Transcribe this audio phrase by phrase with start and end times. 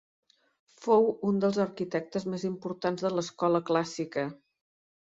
[0.85, 4.27] Fou un dels arquitectes més importants de l'escola clàssica.